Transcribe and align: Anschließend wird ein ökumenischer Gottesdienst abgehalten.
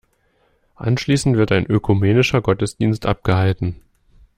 Anschließend 0.77 1.37
wird 1.37 1.51
ein 1.51 1.67
ökumenischer 1.67 2.41
Gottesdienst 2.41 3.05
abgehalten. 3.05 3.83